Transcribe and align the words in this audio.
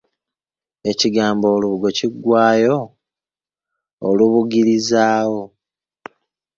Ekigambo 0.91 1.45
olubugo 1.55 1.87
kiggwaayo 1.97 2.77
Olubugirizaawo. 4.07 5.43